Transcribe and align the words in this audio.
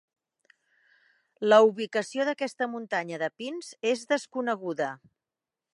La 1.51 1.59
ubicació 1.67 2.25
d'aquesta 2.31 2.69
muntanya 2.75 3.21
de 3.25 3.31
pins 3.43 3.73
és 3.93 4.07
desconeguda. 4.15 4.91